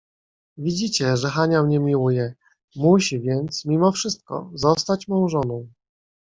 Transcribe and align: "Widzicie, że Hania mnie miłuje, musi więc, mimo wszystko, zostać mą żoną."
"Widzicie, 0.57 1.17
że 1.17 1.29
Hania 1.29 1.63
mnie 1.63 1.79
miłuje, 1.79 2.33
musi 2.75 3.21
więc, 3.21 3.65
mimo 3.65 3.91
wszystko, 3.91 4.51
zostać 4.53 5.07
mą 5.07 5.27
żoną." 5.29 5.67